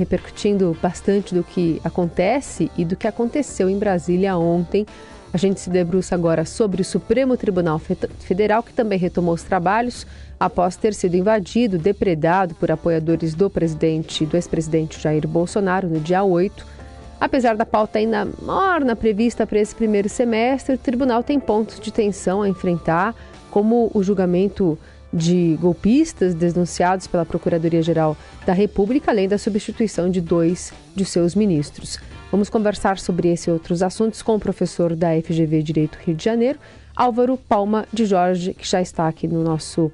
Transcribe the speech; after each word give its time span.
repercutindo 0.00 0.76
bastante 0.82 1.34
do 1.34 1.44
que 1.44 1.80
acontece 1.84 2.70
e 2.76 2.84
do 2.84 2.96
que 2.96 3.06
aconteceu 3.06 3.68
em 3.68 3.78
Brasília 3.78 4.36
ontem. 4.36 4.86
A 5.32 5.36
gente 5.36 5.60
se 5.60 5.70
debruça 5.70 6.14
agora 6.14 6.44
sobre 6.44 6.82
o 6.82 6.84
Supremo 6.84 7.36
Tribunal 7.36 7.78
Federal, 7.78 8.62
que 8.62 8.72
também 8.72 8.98
retomou 8.98 9.34
os 9.34 9.44
trabalhos 9.44 10.06
após 10.40 10.74
ter 10.74 10.92
sido 10.92 11.14
invadido, 11.14 11.78
depredado 11.78 12.54
por 12.54 12.70
apoiadores 12.70 13.34
do 13.34 13.48
presidente, 13.48 14.26
do 14.26 14.36
ex-presidente 14.36 15.00
Jair 15.00 15.28
Bolsonaro 15.28 15.88
no 15.88 16.00
dia 16.00 16.24
8. 16.24 16.66
Apesar 17.20 17.54
da 17.54 17.66
pauta 17.66 17.98
ainda 17.98 18.26
morna 18.42 18.96
prevista 18.96 19.46
para 19.46 19.60
esse 19.60 19.74
primeiro 19.74 20.08
semestre, 20.08 20.74
o 20.74 20.78
tribunal 20.78 21.22
tem 21.22 21.38
pontos 21.38 21.78
de 21.78 21.92
tensão 21.92 22.42
a 22.42 22.48
enfrentar, 22.48 23.14
como 23.50 23.90
o 23.92 24.02
julgamento 24.02 24.78
de 25.12 25.56
golpistas 25.60 26.34
denunciados 26.34 27.06
pela 27.06 27.26
Procuradoria-Geral 27.26 28.16
da 28.46 28.52
República, 28.52 29.10
além 29.10 29.28
da 29.28 29.38
substituição 29.38 30.10
de 30.10 30.20
dois 30.20 30.72
de 30.94 31.04
seus 31.04 31.34
ministros. 31.34 31.98
Vamos 32.30 32.48
conversar 32.48 32.98
sobre 32.98 33.28
esse 33.28 33.50
e 33.50 33.52
outros 33.52 33.82
assuntos 33.82 34.22
com 34.22 34.36
o 34.36 34.40
professor 34.40 34.94
da 34.94 35.08
FGV 35.20 35.62
Direito 35.62 35.98
Rio 36.04 36.14
de 36.14 36.24
Janeiro, 36.24 36.58
Álvaro 36.94 37.36
Palma 37.36 37.86
de 37.92 38.04
Jorge, 38.04 38.54
que 38.54 38.66
já 38.66 38.80
está 38.80 39.08
aqui 39.08 39.26
no 39.26 39.42
nosso, 39.42 39.90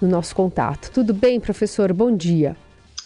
no 0.00 0.08
nosso 0.08 0.34
contato. 0.34 0.90
Tudo 0.92 1.12
bem, 1.12 1.40
professor? 1.40 1.92
Bom 1.92 2.14
dia. 2.14 2.56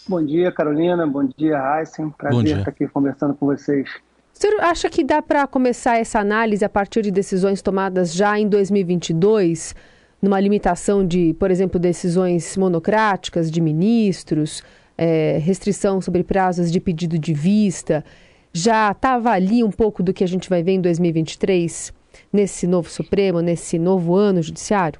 Bom 0.07 0.23
dia, 0.23 0.51
Carolina. 0.51 1.07
Bom 1.07 1.27
dia, 1.37 1.57
Heisen. 1.57 2.09
Prazer 2.11 2.57
estar 2.59 2.69
aqui 2.69 2.87
conversando 2.87 3.33
com 3.33 3.47
vocês. 3.47 3.89
O 4.33 4.39
senhor 4.41 4.61
acha 4.61 4.89
que 4.89 5.03
dá 5.03 5.21
para 5.21 5.45
começar 5.47 5.97
essa 5.97 6.19
análise 6.19 6.65
a 6.65 6.69
partir 6.69 7.01
de 7.01 7.11
decisões 7.11 7.61
tomadas 7.61 8.13
já 8.13 8.39
em 8.39 8.47
2022? 8.47 9.75
Numa 10.21 10.39
limitação 10.39 11.05
de, 11.05 11.33
por 11.39 11.49
exemplo, 11.49 11.79
decisões 11.79 12.55
monocráticas 12.55 13.49
de 13.49 13.59
ministros, 13.59 14.63
é, 14.97 15.39
restrição 15.39 15.99
sobre 15.99 16.23
prazos 16.23 16.71
de 16.71 16.79
pedido 16.79 17.17
de 17.17 17.33
vista, 17.33 18.05
já 18.53 18.91
estava 18.91 19.31
ali 19.31 19.63
um 19.63 19.71
pouco 19.71 20.03
do 20.03 20.13
que 20.13 20.23
a 20.23 20.27
gente 20.27 20.49
vai 20.49 20.61
ver 20.61 20.73
em 20.73 20.81
2023, 20.81 21.93
nesse 22.31 22.67
novo 22.67 22.89
Supremo, 22.89 23.39
nesse 23.41 23.79
novo 23.79 24.15
ano 24.15 24.41
judiciário? 24.41 24.99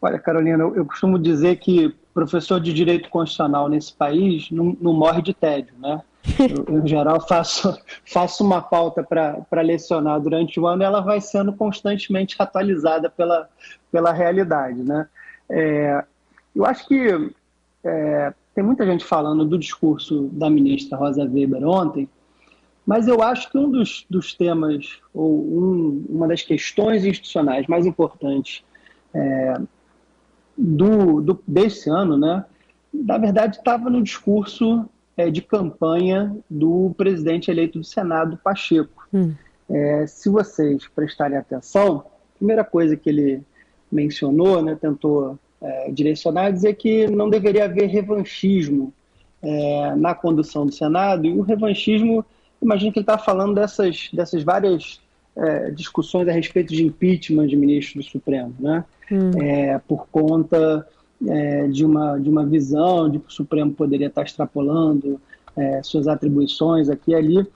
Olha, 0.00 0.18
Carolina, 0.18 0.62
eu, 0.62 0.76
eu 0.76 0.86
costumo 0.86 1.18
dizer 1.18 1.56
que 1.56 1.94
professor 2.14 2.60
de 2.60 2.72
direito 2.72 3.08
constitucional 3.10 3.68
nesse 3.68 3.92
país 3.92 4.50
não, 4.50 4.76
não 4.80 4.92
morre 4.92 5.20
de 5.20 5.34
tédio, 5.34 5.74
né? 5.78 6.00
Eu, 6.38 6.78
em 6.78 6.86
geral, 6.86 7.20
faço, 7.26 7.78
faço 8.04 8.44
uma 8.44 8.62
pauta 8.62 9.02
para 9.02 9.60
lecionar 9.60 10.20
durante 10.20 10.58
o 10.58 10.66
ano 10.66 10.82
e 10.82 10.86
ela 10.86 11.00
vai 11.00 11.20
sendo 11.20 11.52
constantemente 11.52 12.36
atualizada 12.38 13.10
pela, 13.10 13.48
pela 13.92 14.12
realidade. 14.12 14.82
Né? 14.82 15.06
É, 15.48 16.04
eu 16.54 16.64
acho 16.64 16.86
que 16.86 17.30
é, 17.84 18.32
tem 18.54 18.64
muita 18.64 18.86
gente 18.86 19.04
falando 19.04 19.44
do 19.44 19.58
discurso 19.58 20.28
da 20.32 20.48
ministra 20.48 20.96
Rosa 20.96 21.24
Weber 21.24 21.66
ontem, 21.66 22.08
mas 22.86 23.08
eu 23.08 23.22
acho 23.22 23.50
que 23.50 23.58
um 23.58 23.70
dos, 23.70 24.06
dos 24.08 24.34
temas, 24.34 25.00
ou 25.12 25.42
um, 25.42 26.06
uma 26.08 26.28
das 26.28 26.42
questões 26.42 27.04
institucionais 27.04 27.66
mais 27.66 27.86
importantes 27.86 28.62
é, 29.12 29.54
do, 30.56 31.20
do, 31.20 31.42
desse 31.46 31.88
ano, 31.88 32.16
né, 32.16 32.44
na 32.92 33.18
verdade, 33.18 33.56
estava 33.56 33.90
no 33.90 34.02
discurso 34.02 34.88
é, 35.16 35.30
de 35.30 35.40
campanha 35.42 36.36
do 36.48 36.92
presidente 36.96 37.50
eleito 37.50 37.78
do 37.78 37.84
Senado, 37.84 38.38
Pacheco. 38.42 39.06
Hum. 39.12 39.32
É, 39.68 40.06
se 40.06 40.28
vocês 40.28 40.86
prestarem 40.88 41.38
atenção, 41.38 42.04
a 42.34 42.38
primeira 42.38 42.64
coisa 42.64 42.96
que 42.96 43.08
ele 43.08 43.42
mencionou, 43.90 44.62
né, 44.62 44.76
tentou 44.78 45.38
é, 45.60 45.90
direcionar, 45.90 46.48
é 46.48 46.52
dizer 46.52 46.74
que 46.74 47.06
não 47.06 47.30
deveria 47.30 47.64
haver 47.64 47.88
revanchismo 47.88 48.92
é, 49.42 49.94
na 49.96 50.14
condução 50.14 50.66
do 50.66 50.72
Senado, 50.72 51.26
e 51.26 51.32
o 51.32 51.42
revanchismo, 51.42 52.24
imagino 52.60 52.92
que 52.92 52.98
ele 52.98 53.04
está 53.04 53.18
falando 53.18 53.54
dessas, 53.54 54.10
dessas 54.12 54.42
várias 54.42 55.00
é, 55.36 55.70
discussões 55.70 56.28
a 56.28 56.32
respeito 56.32 56.74
de 56.74 56.84
impeachment 56.84 57.46
de 57.46 57.56
ministros 57.56 58.06
do 58.06 58.10
Supremo, 58.10 58.54
né? 58.58 58.84
Hum. 59.10 59.30
É, 59.42 59.78
por 59.86 60.06
conta 60.08 60.86
é, 61.28 61.66
de, 61.68 61.84
uma, 61.84 62.18
de 62.18 62.28
uma 62.28 62.44
visão 62.44 63.08
de 63.08 63.18
que 63.18 63.28
o 63.28 63.32
Supremo 63.32 63.72
poderia 63.72 64.08
estar 64.08 64.22
extrapolando 64.22 65.20
é, 65.56 65.82
suas 65.82 66.08
atribuições 66.08 66.88
aqui 66.88 67.12
e 67.12 67.14
ali. 67.14 67.46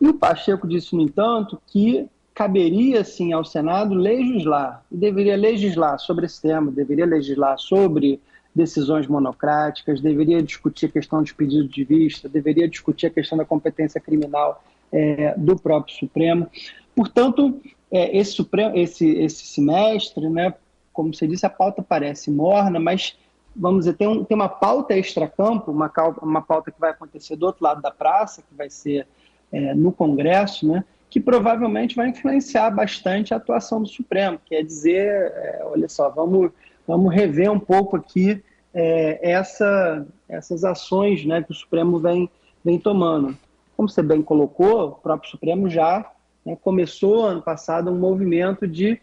E 0.00 0.08
o 0.08 0.14
Pacheco 0.14 0.66
disse, 0.66 0.94
no 0.94 1.02
entanto, 1.02 1.60
que 1.66 2.06
caberia 2.34 3.04
sim 3.04 3.32
ao 3.32 3.44
Senado 3.44 3.94
legislar, 3.94 4.82
e 4.90 4.96
deveria 4.96 5.36
legislar 5.36 5.98
sobre 5.98 6.26
esse 6.26 6.40
tema, 6.40 6.70
deveria 6.70 7.04
legislar 7.04 7.58
sobre 7.58 8.20
decisões 8.54 9.06
monocráticas, 9.06 10.00
deveria 10.00 10.42
discutir 10.42 10.86
a 10.86 10.90
questão 10.90 11.22
dos 11.22 11.32
pedidos 11.32 11.70
de 11.70 11.84
vista, 11.84 12.28
deveria 12.28 12.66
discutir 12.68 13.06
a 13.06 13.10
questão 13.10 13.36
da 13.36 13.44
competência 13.44 14.00
criminal 14.00 14.62
é, 14.90 15.34
do 15.36 15.56
próprio 15.56 15.94
Supremo. 15.94 16.48
Portanto, 16.94 17.60
é, 17.90 18.16
esse, 18.16 18.32
Supremo, 18.32 18.76
esse, 18.76 19.06
esse 19.06 19.46
semestre, 19.46 20.28
né, 20.28 20.54
como 20.92 21.14
você 21.14 21.26
disse, 21.26 21.46
a 21.46 21.50
pauta 21.50 21.82
parece 21.82 22.30
morna, 22.30 22.78
mas 22.78 23.16
vamos 23.54 23.80
dizer, 23.80 23.96
tem, 23.96 24.06
um, 24.06 24.24
tem 24.24 24.34
uma 24.34 24.48
pauta 24.48 24.96
extra-campo, 24.96 25.70
uma, 25.70 25.92
uma 26.22 26.42
pauta 26.42 26.70
que 26.70 26.80
vai 26.80 26.90
acontecer 26.90 27.36
do 27.36 27.46
outro 27.46 27.64
lado 27.64 27.82
da 27.82 27.90
praça, 27.90 28.42
que 28.42 28.54
vai 28.54 28.70
ser 28.70 29.06
é, 29.52 29.74
no 29.74 29.92
Congresso, 29.92 30.66
né, 30.66 30.84
que 31.08 31.20
provavelmente 31.20 31.96
vai 31.96 32.08
influenciar 32.08 32.70
bastante 32.70 33.34
a 33.34 33.36
atuação 33.36 33.82
do 33.82 33.88
Supremo, 33.88 34.38
quer 34.44 34.62
dizer, 34.62 35.32
é, 35.34 35.62
olha 35.64 35.88
só, 35.88 36.08
vamos, 36.08 36.52
vamos 36.86 37.12
rever 37.12 37.50
um 37.50 37.58
pouco 37.58 37.96
aqui 37.96 38.42
é, 38.72 39.18
essa, 39.30 40.06
essas 40.28 40.64
ações 40.64 41.24
né, 41.24 41.42
que 41.42 41.50
o 41.50 41.54
Supremo 41.54 41.98
vem, 41.98 42.30
vem 42.64 42.78
tomando. 42.78 43.36
Como 43.76 43.88
você 43.88 44.02
bem 44.02 44.22
colocou, 44.22 44.88
o 44.88 44.92
próprio 44.92 45.30
Supremo 45.30 45.68
já 45.68 46.08
né, 46.44 46.56
começou 46.62 47.24
ano 47.24 47.42
passado 47.42 47.90
um 47.90 47.98
movimento 47.98 48.66
de 48.66 49.00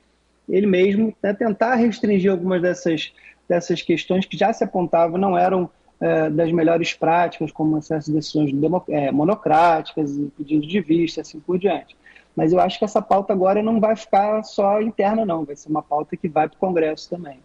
ele 0.47 0.67
mesmo 0.67 1.13
né, 1.21 1.33
tentar 1.33 1.75
restringir 1.75 2.31
algumas 2.31 2.61
dessas, 2.61 3.13
dessas 3.47 3.81
questões 3.81 4.25
que 4.25 4.37
já 4.37 4.53
se 4.53 4.63
apontavam 4.63 5.17
não 5.17 5.37
eram 5.37 5.69
é, 5.99 6.29
das 6.29 6.51
melhores 6.51 6.93
práticas, 6.93 7.51
como 7.51 7.77
acesso 7.77 8.11
a 8.11 8.13
decisões 8.13 8.51
é, 8.89 9.11
monocráticas 9.11 10.11
pedido 10.37 10.65
de 10.65 10.79
vista, 10.79 11.21
assim 11.21 11.39
por 11.39 11.57
diante. 11.57 11.95
Mas 12.35 12.53
eu 12.53 12.59
acho 12.59 12.77
que 12.77 12.85
essa 12.85 13.01
pauta 13.01 13.33
agora 13.33 13.63
não 13.63 13.79
vai 13.79 13.95
ficar 13.95 14.43
só 14.43 14.79
interna, 14.79 15.25
não, 15.25 15.43
vai 15.43 15.55
ser 15.55 15.69
uma 15.69 15.81
pauta 15.81 16.15
que 16.15 16.29
vai 16.29 16.47
para 16.47 16.55
o 16.55 16.59
Congresso 16.59 17.09
também. 17.09 17.39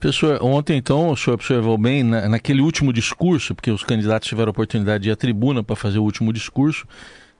Professor, 0.00 0.42
ontem 0.42 0.76
então 0.76 1.08
o 1.08 1.16
senhor 1.16 1.34
observou 1.34 1.78
bem, 1.78 2.02
na, 2.02 2.28
naquele 2.28 2.60
último 2.60 2.92
discurso, 2.92 3.54
porque 3.54 3.70
os 3.70 3.84
candidatos 3.84 4.28
tiveram 4.28 4.48
a 4.48 4.50
oportunidade 4.50 5.04
de 5.04 5.08
ir 5.08 5.12
à 5.12 5.16
tribuna 5.16 5.62
para 5.62 5.76
fazer 5.76 5.98
o 5.98 6.02
último 6.02 6.32
discurso, 6.32 6.86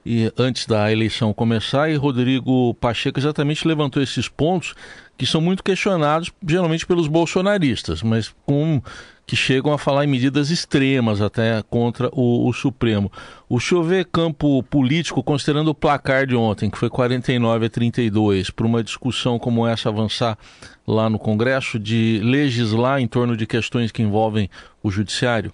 e 0.05 0.31
antes 0.37 0.67
da 0.67 0.91
eleição 0.91 1.33
começar, 1.33 1.89
e 1.89 1.95
Rodrigo 1.95 2.75
Pacheco 2.75 3.19
exatamente 3.19 3.67
levantou 3.67 4.03
esses 4.03 4.29
pontos 4.29 4.75
que 5.17 5.25
são 5.25 5.41
muito 5.41 5.63
questionados, 5.63 6.31
geralmente 6.47 6.85
pelos 6.85 7.07
bolsonaristas, 7.07 8.03
mas 8.03 8.33
com 8.45 8.81
que 9.25 9.35
chegam 9.35 9.73
a 9.73 9.77
falar 9.77 10.03
em 10.03 10.07
medidas 10.07 10.51
extremas 10.51 11.21
até 11.21 11.63
contra 11.63 12.09
o, 12.11 12.47
o 12.47 12.53
Supremo. 12.53 13.11
O 13.49 13.59
vê 13.83 14.03
campo 14.03 14.61
político, 14.63 15.23
considerando 15.23 15.69
o 15.69 15.75
placar 15.75 16.27
de 16.27 16.35
ontem, 16.35 16.69
que 16.69 16.77
foi 16.77 16.89
49 16.89 17.65
a 17.65 17.69
32, 17.69 18.51
para 18.51 18.67
uma 18.67 18.83
discussão 18.83 19.39
como 19.39 19.65
essa 19.65 19.89
avançar 19.89 20.37
lá 20.85 21.09
no 21.09 21.17
Congresso, 21.17 21.79
de 21.79 22.19
legislar 22.23 23.01
em 23.01 23.07
torno 23.07 23.35
de 23.35 23.47
questões 23.47 23.91
que 23.91 24.03
envolvem 24.03 24.49
o 24.83 24.91
Judiciário? 24.91 25.51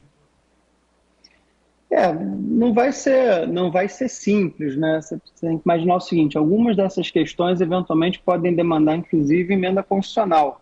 É, 2.02 2.12
não 2.14 2.74
vai 2.74 2.92
ser, 2.92 3.48
não 3.48 3.70
vai 3.70 3.88
ser 3.88 4.10
simples, 4.10 4.76
né? 4.76 5.00
Você 5.00 5.22
tem 5.40 5.60
que 5.60 5.64
imaginar 5.64 5.98
o 5.98 6.00
seguinte: 6.00 6.36
algumas 6.36 6.76
dessas 6.76 7.12
questões 7.12 7.62
eventualmente 7.62 8.20
podem 8.20 8.56
demandar, 8.56 8.96
inclusive, 8.96 9.54
emenda 9.54 9.84
constitucional, 9.84 10.60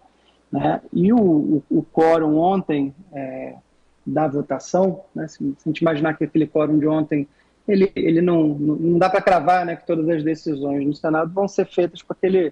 né? 0.51 0.81
E 0.91 1.13
o, 1.13 1.17
o, 1.17 1.63
o 1.69 1.83
quórum 1.94 2.35
ontem 2.35 2.94
é, 3.13 3.55
da 4.05 4.27
votação, 4.27 5.05
né? 5.16 5.29
Se, 5.29 5.38
se, 5.38 5.45
a 5.66 5.69
gente 5.69 5.79
imaginar 5.79 6.17
que 6.17 6.25
aquele 6.25 6.45
quórum 6.45 6.77
de 6.77 6.86
ontem 6.86 7.25
ele, 7.65 7.89
ele 7.95 8.21
não, 8.21 8.50
não 8.50 9.00
dá 9.00 9.09
para 9.09 9.21
cravar, 9.21 9.65
né? 9.65 9.77
Que 9.77 9.88
todas 9.88 10.09
as 10.09 10.21
decisões 10.21 10.86
no 10.86 10.94
Senado 10.94 11.31
vão 11.33 11.47
ser 11.47 11.65
feitas 11.68 12.01
com 12.01 12.12
aquele 12.12 12.51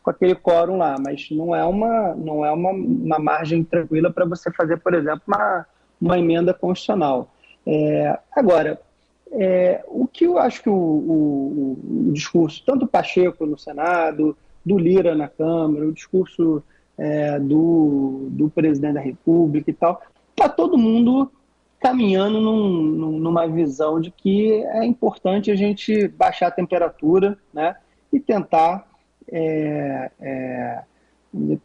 com 0.00 0.10
aquele 0.10 0.36
quórum 0.36 0.76
lá, 0.76 0.94
mas 1.04 1.28
não 1.32 1.56
é 1.56 1.64
uma 1.64 2.14
não 2.14 2.44
é 2.44 2.52
uma, 2.52 2.70
uma 2.70 3.18
margem 3.18 3.64
tranquila 3.64 4.12
para 4.12 4.24
você 4.24 4.48
fazer, 4.52 4.76
por 4.76 4.94
exemplo, 4.94 5.22
uma, 5.26 5.66
uma 6.00 6.16
emenda 6.16 6.54
constitucional. 6.54 7.32
É, 7.70 8.18
agora, 8.34 8.80
é, 9.30 9.84
o 9.88 10.06
que 10.06 10.24
eu 10.24 10.38
acho 10.38 10.62
que 10.62 10.70
o, 10.70 10.74
o, 10.74 12.08
o, 12.08 12.12
discurso, 12.14 12.62
tanto 12.64 12.86
Pacheco 12.86 13.44
no 13.44 13.58
Senado, 13.58 14.34
do 14.64 14.78
Lira 14.78 15.14
na 15.14 15.28
Câmara, 15.28 15.86
o 15.86 15.92
discurso 15.92 16.62
é, 16.96 17.38
do, 17.38 18.28
do 18.30 18.48
presidente 18.48 18.94
da 18.94 19.00
República 19.00 19.70
e 19.70 19.74
tal, 19.74 20.00
está 20.30 20.48
todo 20.48 20.78
mundo 20.78 21.30
caminhando 21.78 22.40
num, 22.40 23.18
numa 23.18 23.46
visão 23.46 24.00
de 24.00 24.10
que 24.10 24.64
é 24.64 24.86
importante 24.86 25.50
a 25.50 25.54
gente 25.54 26.08
baixar 26.08 26.46
a 26.46 26.52
temperatura 26.52 27.38
né, 27.52 27.76
e 28.10 28.18
tentar 28.18 28.88
é, 29.30 30.10
é, 30.18 30.82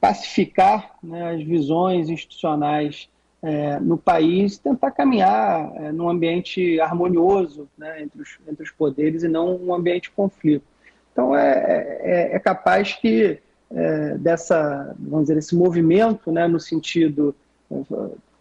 pacificar 0.01 0.95
né, 1.01 1.31
as 1.31 1.41
visões 1.41 2.09
institucionais 2.09 3.09
é, 3.43 3.77
no 3.81 3.97
país, 3.97 4.57
tentar 4.57 4.91
caminhar 4.91 5.69
é, 5.75 5.91
num 5.91 6.09
ambiente 6.09 6.79
harmonioso 6.79 7.67
né, 7.77 8.01
entre, 8.01 8.21
os, 8.21 8.39
entre 8.47 8.63
os 8.63 8.71
poderes 8.71 9.21
e 9.23 9.27
não 9.27 9.57
um 9.57 9.73
ambiente 9.73 10.03
de 10.03 10.11
conflito. 10.11 10.63
Então, 11.11 11.35
é, 11.35 11.99
é, 12.01 12.35
é 12.35 12.39
capaz 12.39 12.93
que 12.93 13.37
é, 13.69 14.17
dessa, 14.17 14.95
vamos 14.97 15.27
dizer, 15.27 15.37
esse 15.37 15.55
movimento, 15.55 16.31
né, 16.31 16.47
no 16.47 16.59
sentido 16.59 17.35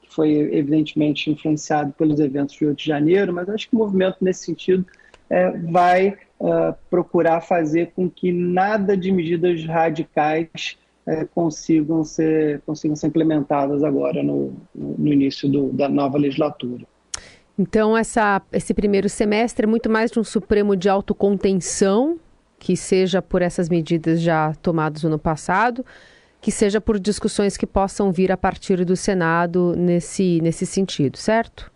que 0.03 0.15
foi 0.15 0.31
evidentemente 0.31 1.31
influenciado 1.31 1.93
pelos 1.93 2.21
eventos 2.21 2.55
de 2.55 2.65
Rio 2.65 2.75
de 2.75 2.85
Janeiro, 2.85 3.33
mas 3.33 3.49
acho 3.49 3.69
que 3.69 3.75
o 3.75 3.79
movimento 3.79 4.19
nesse 4.21 4.45
sentido 4.45 4.87
é, 5.29 5.51
vai 5.51 6.17
procurar 6.91 7.41
fazer 7.41 7.93
com 7.95 8.11
que 8.11 8.33
nada 8.33 8.97
de 8.97 9.13
medidas 9.13 9.65
radicais 9.65 10.77
é, 11.07 11.25
consigam, 11.25 12.05
ser, 12.05 12.61
consigam 12.65 12.97
ser 12.97 13.09
implementadas 13.09 13.83
agora 13.83 14.23
no, 14.23 14.55
no 14.75 15.13
início 15.13 15.49
do, 15.49 15.73
da 15.73 15.89
nova 15.89 16.19
legislatura. 16.19 16.85
Então, 17.59 17.97
essa, 17.97 18.41
esse 18.53 18.73
primeiro 18.73 19.09
semestre 19.09 19.65
é 19.65 19.69
muito 19.69 19.91
mais 19.91 20.11
de 20.11 20.19
um 20.19 20.25
Supremo 20.25 20.77
de 20.77 20.89
autocontenção, 20.89 22.19
que 22.59 22.77
seja 22.77 23.21
por 23.21 23.43
essas 23.43 23.69
medidas 23.69 24.21
já 24.21 24.55
tomadas 24.63 25.03
no 25.03 25.11
ano 25.11 25.19
passado, 25.19 25.85
que 26.41 26.51
seja 26.51 26.81
por 26.81 26.99
discussões 26.99 27.57
que 27.57 27.67
possam 27.67 28.11
vir 28.11 28.33
a 28.33 28.37
partir 28.37 28.85
do 28.85 28.97
Senado 28.97 29.75
nesse, 29.77 30.41
nesse 30.41 30.65
sentido, 30.65 31.17
certo? 31.19 31.71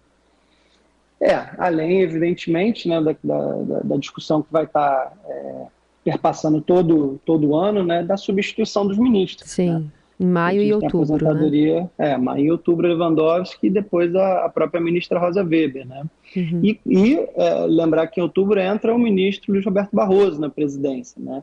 É, 1.20 1.34
além, 1.58 2.02
evidentemente, 2.02 2.88
né, 2.88 3.00
da, 3.00 3.16
da, 3.22 3.80
da 3.80 3.96
discussão 3.96 4.42
que 4.42 4.52
vai 4.52 4.64
estar 4.64 5.06
tá, 5.06 5.12
é, 5.26 5.66
perpassando 6.06 6.60
todo, 6.60 7.20
todo 7.24 7.56
ano, 7.56 7.82
né, 7.82 8.00
da 8.00 8.16
substituição 8.16 8.86
dos 8.86 8.96
ministros. 8.96 9.50
Sim, 9.50 9.70
né? 9.70 9.84
em 10.20 10.24
maio 10.26 10.62
e 10.62 10.72
outubro. 10.72 10.98
Né? 10.98 11.04
Aposentadoria, 11.04 11.80
né? 11.80 11.90
É, 11.98 12.16
maio 12.16 12.44
e 12.44 12.50
outubro 12.52 12.86
Lewandowski 12.86 13.66
e 13.66 13.70
depois 13.70 14.14
a, 14.14 14.44
a 14.44 14.48
própria 14.48 14.80
ministra 14.80 15.18
Rosa 15.18 15.42
Weber. 15.42 15.84
Né? 15.84 16.04
Uhum. 16.36 16.60
E, 16.62 16.80
e 16.86 17.14
é, 17.34 17.66
lembrar 17.66 18.06
que 18.06 18.20
em 18.20 18.22
outubro 18.22 18.60
entra 18.60 18.94
o 18.94 18.98
ministro 18.98 19.52
Luiz 19.52 19.64
Roberto 19.64 19.90
Barroso 19.92 20.40
na 20.40 20.48
presidência, 20.48 21.20
né? 21.20 21.42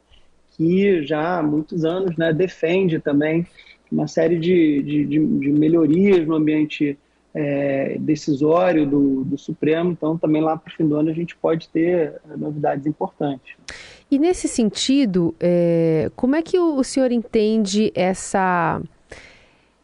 que 0.51 1.03
já 1.03 1.39
há 1.39 1.43
muitos 1.43 1.83
anos 1.83 2.15
né, 2.15 2.31
defende 2.31 2.99
também 2.99 3.45
uma 3.91 4.07
série 4.07 4.39
de, 4.39 4.81
de, 4.81 5.05
de, 5.05 5.25
de 5.39 5.51
melhorias 5.51 6.25
no 6.25 6.35
ambiente 6.35 6.97
é, 7.33 7.97
decisório 7.99 8.85
do, 8.85 9.23
do, 9.23 9.37
Supremo, 9.37 9.91
então 9.91 10.17
também 10.17 10.41
lá 10.41 10.55
para 10.55 10.71
o 10.71 10.75
fim 10.75 10.87
do 10.87 10.95
ano 10.95 11.09
a 11.09 11.13
gente 11.13 11.35
pode 11.35 11.67
ter 11.69 12.21
é, 12.29 12.37
novidades 12.37 12.85
importantes. 12.85 13.55
E 14.13 14.19
nesse 14.19 14.47
sentido, 14.47 15.33
é, 15.39 16.11
como 16.15 16.35
é 16.35 16.43
que 16.43 16.59
o, 16.59 16.83
senhor 16.83 17.11
entende 17.11 17.91
essa, 17.95 18.79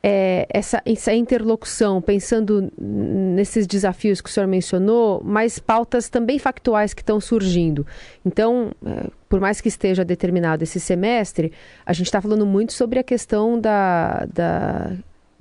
é, 0.03 0.45
essa, 0.51 0.83
essa 0.85 1.11
interlocução, 1.15 1.99
pensando 1.99 2.71
nesses 2.79 3.65
desafios 3.65 4.21
que 4.21 4.29
o 4.29 4.31
senhor 4.31 4.45
mencionou, 4.45 5.19
mas 5.25 5.57
pautas 5.57 6.09
também 6.09 6.37
factuais 6.37 6.93
que 6.93 7.01
estão 7.01 7.19
surgindo? 7.19 7.87
Então, 8.23 8.71
é, 8.85 9.09
por 9.27 9.39
mais 9.39 9.61
que 9.61 9.67
esteja 9.67 10.05
determinado 10.05 10.63
esse 10.63 10.79
semestre, 10.79 11.51
a 11.83 11.91
gente 11.91 12.05
está 12.05 12.21
falando 12.21 12.45
muito 12.45 12.71
sobre 12.73 12.99
a 12.99 13.03
questão 13.03 13.59
da, 13.59 14.27
da, 14.31 14.91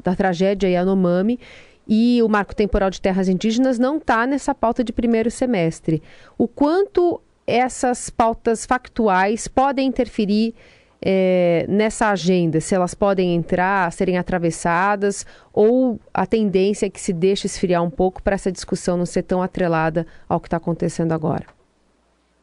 da 0.03 0.17
tragédia 0.17 0.67
Yanomami 0.67 1.39
e 1.87 2.23
o 2.23 2.29
marco 2.29 2.57
temporal 2.57 2.89
de 2.89 3.03
terras 3.03 3.29
indígenas 3.29 3.79
não 3.79 3.99
está 3.99 4.27
nessa 4.27 4.55
pauta 4.55 4.83
de 4.83 4.95
primeiro 4.95 5.31
semestre. 5.31 6.03
O 6.39 6.49
quanto 6.49 7.21
essas 7.49 8.11
pautas 8.11 8.67
factuais 8.67 9.49
podem 9.49 9.89
interferir 9.89 10.55
é, 11.01 11.65
nessa 11.69 12.11
agenda, 12.11 12.61
se 12.61 12.75
elas 12.75 12.93
podem 12.93 13.35
entrar, 13.35 13.91
serem 13.93 14.19
atravessadas, 14.19 15.25
ou 15.53 15.99
a 16.13 16.27
tendência 16.27 16.87
é 16.87 16.91
que 16.91 17.01
se 17.01 17.13
deixe 17.13 17.47
esfriar 17.47 17.83
um 17.83 17.91
pouco 17.91 18.23
para 18.23 18.35
essa 18.35 18.53
discussão 18.53 18.97
não 18.97 19.07
ser 19.07 19.23
tão 19.23 19.43
atrelada 19.43 20.07
ao 20.29 20.39
que 20.39 20.49
está 20.49 20.59
acontecendo 20.59 21.13
agora? 21.13 21.47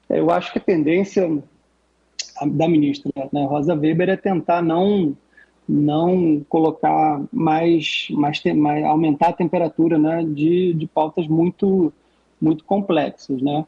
É, 0.10 0.19
eu 0.19 0.31
acho 0.31 0.52
que 0.52 0.57
a 0.57 0.62
tendência 0.62 1.30
da 2.48 2.68
ministra 2.68 3.12
né, 3.31 3.46
Rosa 3.46 3.75
Weber 3.75 4.10
é 4.10 4.18
tentar 4.18 4.62
não 4.62 5.16
não 5.68 6.46
colocar 6.48 7.24
mais, 7.34 8.07
mais, 8.12 8.40
mais 8.56 8.86
aumentar 8.86 9.30
a 9.30 9.34
temperatura 9.34 9.98
né, 9.98 10.24
de, 10.24 10.75
de 10.75 10.86
pautas 10.86 11.28
muito, 11.28 11.92
muito 12.40 12.63
complexas, 12.63 13.42
né? 13.42 13.66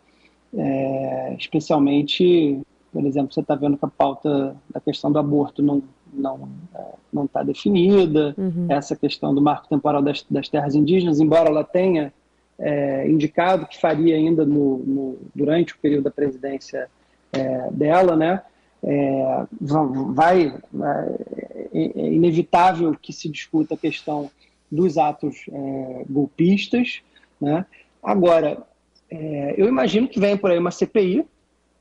É, 0.56 1.36
especialmente, 1.38 2.62
por 2.92 3.06
exemplo, 3.06 3.34
você 3.34 3.42
está 3.42 3.56
vendo 3.56 3.78
que 3.78 3.86
a 3.86 3.90
pauta 3.90 4.56
da 4.70 4.80
questão 4.80 5.12
do 5.12 5.20
aborto 5.20 5.62
não 5.62 5.84
não 6.14 6.50
é, 6.74 6.84
não 7.12 7.26
está 7.26 7.44
definida, 7.44 8.34
uhum. 8.38 8.68
essa 8.70 8.96
questão 8.96 9.36
do 9.36 9.42
marco 9.42 9.68
temporal 9.68 10.02
das, 10.02 10.26
das 10.30 10.48
terras 10.48 10.74
indígenas, 10.74 11.20
embora 11.20 11.50
ela 11.50 11.64
tenha 11.64 12.14
é, 12.58 13.08
indicado 13.08 13.68
que 13.68 13.80
faria 13.80 14.16
ainda 14.16 14.46
no, 14.46 14.78
no, 14.80 15.18
durante 15.36 15.74
o 15.74 15.78
período 15.78 16.06
da 16.06 16.12
presidência 16.12 16.90
é, 17.32 17.70
dela, 17.72 18.16
né? 18.16 18.42
É, 18.84 19.46
vai, 19.60 20.48
é, 20.48 21.58
é, 21.74 22.14
inevitável 22.14 22.96
que 23.00 23.12
se 23.12 23.28
discuta 23.28 23.74
a 23.74 23.78
questão 23.78 24.30
dos 24.72 24.98
atos 24.98 25.46
é, 25.52 26.06
golpistas. 26.10 27.02
Né? 27.42 27.66
Agora, 28.04 28.64
é, 29.10 29.56
eu 29.58 29.68
imagino 29.68 30.08
que 30.08 30.20
venha 30.20 30.38
por 30.38 30.52
aí 30.52 30.58
uma 30.58 30.72
CPI, 30.72 31.26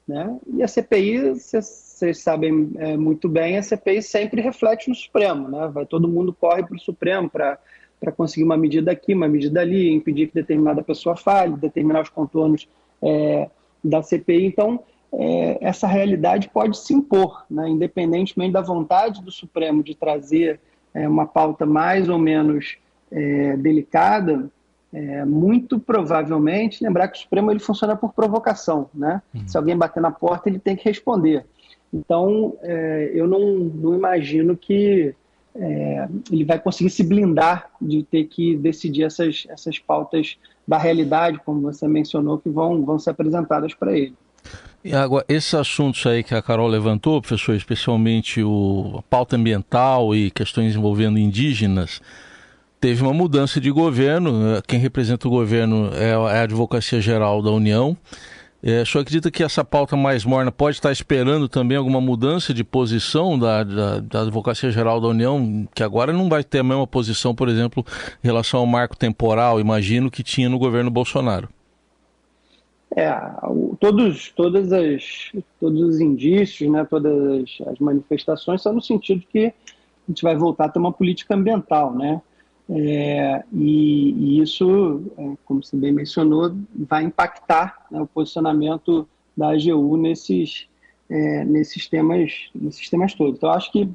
né? 0.06 0.38
e 0.54 0.62
a 0.62 0.68
CPI, 0.68 1.34
vocês 1.34 2.22
sabem 2.22 2.72
é, 2.76 2.96
muito 2.96 3.28
bem, 3.28 3.58
a 3.58 3.62
CPI 3.62 4.02
sempre 4.02 4.40
reflete 4.40 4.88
no 4.88 4.94
Supremo. 4.94 5.48
Né? 5.48 5.68
Vai, 5.72 5.84
todo 5.84 6.08
mundo 6.08 6.32
corre 6.32 6.62
para 6.62 6.76
o 6.76 6.80
Supremo 6.80 7.28
para 7.28 7.58
para 7.98 8.12
conseguir 8.12 8.44
uma 8.44 8.56
medida 8.56 8.92
aqui, 8.92 9.14
uma 9.14 9.28
medida 9.28 9.60
ali, 9.60 9.90
impedir 9.90 10.28
que 10.28 10.34
determinada 10.34 10.82
pessoa 10.82 11.16
fale, 11.16 11.56
determinar 11.56 12.02
os 12.02 12.08
contornos 12.08 12.68
é, 13.02 13.48
da 13.82 14.02
CPI. 14.02 14.46
Então, 14.46 14.80
é, 15.12 15.58
essa 15.60 15.86
realidade 15.86 16.48
pode 16.50 16.78
se 16.78 16.92
impor, 16.92 17.44
né? 17.50 17.68
independentemente 17.68 18.52
da 18.52 18.60
vontade 18.60 19.22
do 19.22 19.30
Supremo 19.30 19.82
de 19.82 19.94
trazer 19.94 20.60
é, 20.92 21.08
uma 21.08 21.26
pauta 21.26 21.64
mais 21.64 22.08
ou 22.08 22.18
menos 22.18 22.76
é, 23.10 23.56
delicada, 23.56 24.50
é, 24.96 25.26
muito 25.26 25.78
provavelmente, 25.78 26.82
lembrar 26.82 27.08
que 27.08 27.18
o 27.18 27.20
Supremo 27.20 27.50
ele 27.50 27.60
funciona 27.60 27.94
por 27.94 28.14
provocação, 28.14 28.88
né? 28.94 29.20
Uhum. 29.34 29.46
Se 29.46 29.54
alguém 29.54 29.76
bater 29.76 30.00
na 30.00 30.10
porta, 30.10 30.48
ele 30.48 30.58
tem 30.58 30.74
que 30.74 30.88
responder. 30.88 31.44
Então, 31.92 32.56
é, 32.62 33.10
eu 33.14 33.28
não, 33.28 33.56
não, 33.56 33.94
imagino 33.94 34.56
que 34.56 35.14
é, 35.54 36.08
ele 36.32 36.44
vai 36.44 36.58
conseguir 36.58 36.88
se 36.88 37.04
blindar 37.04 37.68
de 37.78 38.04
ter 38.04 38.24
que 38.24 38.56
decidir 38.56 39.02
essas, 39.02 39.46
essas 39.50 39.78
pautas 39.78 40.38
da 40.66 40.78
realidade, 40.78 41.38
como 41.44 41.60
você 41.60 41.86
mencionou, 41.86 42.38
que 42.38 42.48
vão, 42.48 42.82
vão 42.82 42.98
ser 42.98 43.10
apresentadas 43.10 43.74
para 43.74 43.92
ele. 43.96 44.14
E 44.82 44.94
agora, 44.94 45.26
esses 45.28 45.52
assuntos 45.52 46.06
aí 46.06 46.22
que 46.22 46.34
a 46.34 46.40
Carol 46.40 46.68
levantou, 46.68 47.20
professor, 47.20 47.54
especialmente 47.54 48.42
o, 48.42 48.94
a 48.98 49.02
pauta 49.02 49.36
ambiental 49.36 50.14
e 50.14 50.30
questões 50.30 50.74
envolvendo 50.74 51.18
indígenas, 51.18 52.00
teve 52.86 53.02
uma 53.02 53.12
mudança 53.12 53.60
de 53.60 53.68
governo. 53.68 54.62
Quem 54.64 54.78
representa 54.78 55.26
o 55.26 55.30
governo 55.30 55.90
é 55.92 56.12
a 56.12 56.42
Advocacia 56.42 57.00
Geral 57.00 57.42
da 57.42 57.50
União. 57.50 57.96
É, 58.62 58.82
o 58.82 58.86
senhor 58.86 59.02
acredita 59.02 59.28
que 59.28 59.42
essa 59.42 59.64
pauta 59.64 59.96
mais 59.96 60.24
morna 60.24 60.52
pode 60.52 60.76
estar 60.76 60.92
esperando 60.92 61.48
também 61.48 61.76
alguma 61.76 62.00
mudança 62.00 62.54
de 62.54 62.62
posição 62.62 63.36
da, 63.36 63.64
da, 63.64 63.98
da, 63.98 64.22
Advocacia 64.22 64.70
Geral 64.70 65.00
da 65.00 65.08
União, 65.08 65.66
que 65.74 65.82
agora 65.82 66.12
não 66.12 66.28
vai 66.28 66.44
ter 66.44 66.60
a 66.60 66.62
mesma 66.62 66.86
posição, 66.86 67.34
por 67.34 67.48
exemplo, 67.48 67.84
em 68.22 68.26
relação 68.28 68.60
ao 68.60 68.66
marco 68.66 68.96
temporal, 68.96 69.58
imagino, 69.58 70.08
que 70.08 70.22
tinha 70.22 70.48
no 70.48 70.56
governo 70.56 70.88
Bolsonaro? 70.88 71.48
É, 72.94 73.12
todos, 73.80 74.30
todas 74.30 74.72
as, 74.72 75.32
todos 75.58 75.82
os 75.82 76.00
indícios, 76.00 76.70
né, 76.70 76.86
todas 76.88 77.58
as 77.66 77.80
manifestações 77.80 78.62
são 78.62 78.74
no 78.74 78.80
sentido 78.80 79.24
que 79.28 79.46
a 79.46 79.52
gente 80.06 80.22
vai 80.22 80.36
voltar 80.36 80.66
a 80.66 80.68
ter 80.68 80.78
uma 80.78 80.92
política 80.92 81.34
ambiental, 81.34 81.92
né? 81.92 82.22
É, 82.68 83.44
e, 83.52 84.10
e, 84.10 84.42
isso, 84.42 85.02
é, 85.16 85.32
como 85.44 85.62
você 85.62 85.76
bem 85.76 85.92
mencionou, 85.92 86.54
vai 86.74 87.04
impactar 87.04 87.86
né, 87.90 88.00
o 88.00 88.06
posicionamento 88.06 89.08
da 89.36 89.50
AGU 89.50 89.96
nesses, 89.96 90.66
é, 91.08 91.44
nesses, 91.44 91.86
temas, 91.86 92.50
nesses 92.54 92.88
temas 92.90 93.14
todos. 93.14 93.36
Então, 93.36 93.50
acho 93.50 93.70
que 93.70 93.88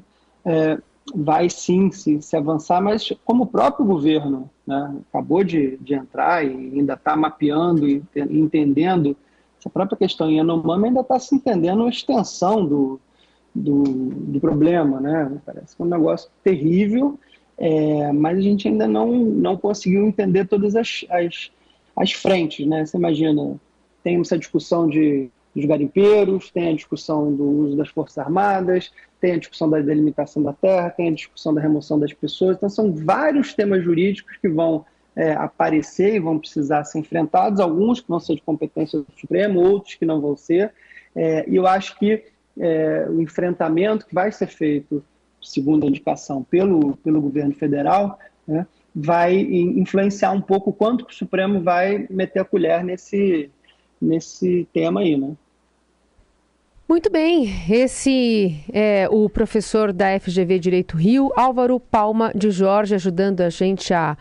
é, 0.44 0.78
vai 1.14 1.50
sim 1.50 1.90
se, 1.90 2.22
se, 2.22 2.36
avançar, 2.36 2.80
mas 2.80 3.12
como 3.24 3.44
o 3.44 3.46
próprio 3.46 3.84
governo 3.84 4.48
né, 4.66 4.96
acabou 5.08 5.44
de, 5.44 5.76
de 5.78 5.94
entrar 5.94 6.44
e 6.44 6.50
ainda 6.50 6.94
está 6.94 7.14
mapeando 7.14 7.86
e 7.86 8.02
entendendo 8.14 9.16
essa 9.58 9.68
própria 9.68 9.98
questão 9.98 10.30
em 10.30 10.38
Yanomami, 10.38 10.88
ainda 10.88 11.00
está 11.00 11.18
se 11.18 11.34
entendendo 11.34 11.84
a 11.84 11.88
extensão 11.88 12.66
do, 12.66 13.00
do, 13.54 13.82
do, 13.84 14.40
problema. 14.40 15.00
Né? 15.00 15.40
Parece 15.44 15.76
que 15.76 15.82
é 15.82 15.84
um 15.84 15.88
negócio 15.88 16.30
terrível, 16.42 17.18
é, 17.58 18.12
mas 18.12 18.38
a 18.38 18.40
gente 18.40 18.68
ainda 18.68 18.86
não, 18.86 19.12
não 19.12 19.56
conseguiu 19.56 20.06
entender 20.06 20.46
todas 20.46 20.74
as, 20.74 21.04
as, 21.10 21.50
as 21.96 22.12
frentes. 22.12 22.66
Né? 22.66 22.84
Você 22.84 22.96
imagina, 22.96 23.56
tem 24.02 24.20
essa 24.20 24.38
discussão 24.38 24.88
de, 24.88 25.30
dos 25.54 25.64
garimpeiros, 25.64 26.50
tem 26.50 26.70
a 26.70 26.74
discussão 26.74 27.32
do 27.32 27.44
uso 27.44 27.76
das 27.76 27.88
Forças 27.88 28.18
Armadas, 28.18 28.90
tem 29.20 29.34
a 29.34 29.38
discussão 29.38 29.70
da 29.70 29.80
delimitação 29.80 30.42
da 30.42 30.52
terra, 30.52 30.90
tem 30.90 31.08
a 31.08 31.14
discussão 31.14 31.54
da 31.54 31.60
remoção 31.60 31.98
das 31.98 32.12
pessoas. 32.12 32.56
Então, 32.56 32.68
são 32.68 32.92
vários 32.92 33.54
temas 33.54 33.84
jurídicos 33.84 34.36
que 34.38 34.48
vão 34.48 34.84
é, 35.14 35.32
aparecer 35.32 36.14
e 36.14 36.20
vão 36.20 36.38
precisar 36.38 36.84
ser 36.84 36.98
enfrentados, 36.98 37.60
alguns 37.60 38.00
que 38.00 38.08
vão 38.08 38.18
ser 38.18 38.34
de 38.34 38.42
competência 38.42 38.98
do 38.98 39.06
Supremo, 39.16 39.60
outros 39.60 39.94
que 39.94 40.06
não 40.06 40.20
vão 40.20 40.36
ser. 40.36 40.72
É, 41.14 41.48
e 41.48 41.56
eu 41.56 41.66
acho 41.66 41.98
que 41.98 42.24
é, 42.58 43.06
o 43.08 43.20
enfrentamento 43.20 44.06
que 44.06 44.14
vai 44.14 44.32
ser 44.32 44.46
feito, 44.46 45.04
segundo 45.42 45.84
a 45.84 45.88
indicação, 45.88 46.42
pelo, 46.42 46.96
pelo 46.98 47.20
governo 47.20 47.54
federal, 47.54 48.18
né, 48.46 48.66
vai 48.94 49.34
influenciar 49.34 50.32
um 50.32 50.40
pouco 50.40 50.72
quanto 50.72 51.06
o 51.06 51.12
Supremo 51.12 51.60
vai 51.60 52.06
meter 52.10 52.40
a 52.40 52.44
colher 52.44 52.84
nesse, 52.84 53.50
nesse 54.00 54.66
tema 54.72 55.00
aí, 55.00 55.16
né? 55.16 55.34
Muito 56.88 57.10
bem, 57.10 57.48
esse 57.70 58.62
é 58.70 59.08
o 59.10 59.30
professor 59.30 59.94
da 59.94 60.18
FGV 60.20 60.58
Direito 60.58 60.94
Rio, 60.94 61.32
Álvaro 61.34 61.80
Palma 61.80 62.30
de 62.34 62.50
Jorge, 62.50 62.94
ajudando 62.94 63.40
a 63.40 63.48
gente 63.48 63.94
a, 63.94 64.14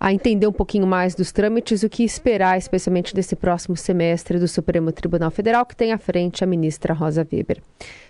a 0.00 0.14
entender 0.14 0.46
um 0.46 0.52
pouquinho 0.52 0.86
mais 0.86 1.14
dos 1.14 1.30
trâmites, 1.30 1.82
o 1.82 1.90
que 1.90 2.02
esperar, 2.04 2.56
especialmente 2.56 3.14
desse 3.14 3.36
próximo 3.36 3.76
semestre 3.76 4.38
do 4.38 4.48
Supremo 4.48 4.92
Tribunal 4.92 5.30
Federal, 5.30 5.66
que 5.66 5.76
tem 5.76 5.92
à 5.92 5.98
frente 5.98 6.42
a 6.42 6.46
ministra 6.46 6.94
Rosa 6.94 7.26
Weber. 7.30 7.60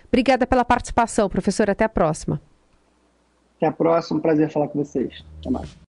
Obrigada 0.07 0.47
pela 0.47 0.65
participação, 0.65 1.29
professor. 1.29 1.69
Até 1.69 1.85
a 1.85 1.89
próxima. 1.89 2.41
Até 3.57 3.67
a 3.67 3.71
próxima. 3.71 4.19
Prazer 4.19 4.51
falar 4.51 4.67
com 4.67 4.83
vocês. 4.83 5.23
Até 5.39 5.49
mais. 5.49 5.77